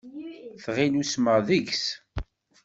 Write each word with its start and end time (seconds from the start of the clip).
Tɣill 0.63 0.99
usmeɣ 1.01 1.37
deg-s. 1.47 1.85